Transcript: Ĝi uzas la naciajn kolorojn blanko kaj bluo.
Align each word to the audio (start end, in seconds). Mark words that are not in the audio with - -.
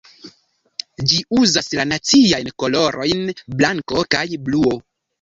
Ĝi 1.11 1.19
uzas 1.41 1.69
la 1.81 1.87
naciajn 1.91 2.51
kolorojn 2.65 3.25
blanko 3.63 4.11
kaj 4.19 4.29
bluo. 4.49 4.79